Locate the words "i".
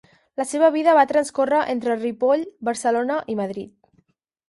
3.37-3.41